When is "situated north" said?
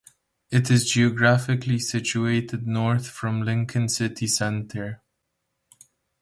1.77-3.07